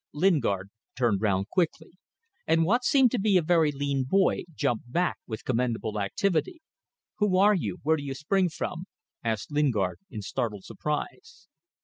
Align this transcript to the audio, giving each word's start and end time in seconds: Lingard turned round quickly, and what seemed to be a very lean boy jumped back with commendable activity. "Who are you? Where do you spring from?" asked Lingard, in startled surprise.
Lingard 0.13 0.71
turned 0.97 1.21
round 1.21 1.47
quickly, 1.49 1.91
and 2.47 2.65
what 2.65 2.83
seemed 2.83 3.11
to 3.11 3.19
be 3.19 3.37
a 3.37 3.41
very 3.43 3.71
lean 3.71 4.03
boy 4.03 4.45
jumped 4.55 4.91
back 4.91 5.17
with 5.27 5.45
commendable 5.45 5.99
activity. 5.99 6.59
"Who 7.19 7.37
are 7.37 7.53
you? 7.53 7.77
Where 7.83 7.97
do 7.97 8.03
you 8.03 8.15
spring 8.15 8.49
from?" 8.49 8.85
asked 9.23 9.51
Lingard, 9.51 9.99
in 10.09 10.23
startled 10.23 10.63
surprise. 10.65 11.47